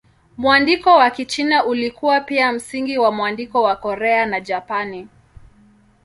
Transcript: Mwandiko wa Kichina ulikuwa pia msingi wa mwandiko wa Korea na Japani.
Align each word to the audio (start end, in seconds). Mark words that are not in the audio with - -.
Mwandiko 0.37 0.93
wa 0.95 1.09
Kichina 1.09 1.65
ulikuwa 1.65 2.21
pia 2.21 2.51
msingi 2.51 2.97
wa 2.97 3.11
mwandiko 3.11 3.61
wa 3.63 3.75
Korea 3.75 4.25
na 4.25 4.39
Japani. 4.41 5.07